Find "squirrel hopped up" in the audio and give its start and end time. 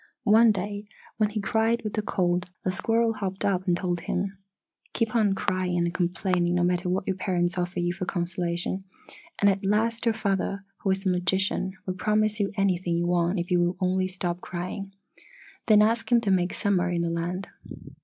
2.71-3.67